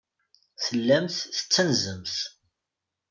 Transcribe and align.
Tellamt 0.63 1.19
tettanzemt. 1.35 2.15